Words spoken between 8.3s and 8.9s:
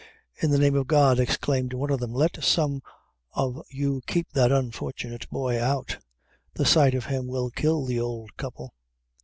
couple."